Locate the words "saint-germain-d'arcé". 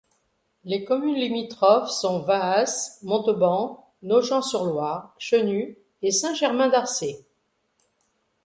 6.09-7.23